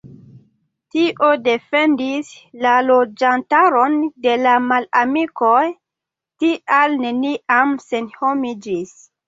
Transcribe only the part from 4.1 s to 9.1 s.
de la malamikoj, tial neniam senhomiĝis.